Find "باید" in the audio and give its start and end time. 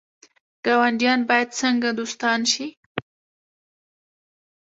1.29-1.49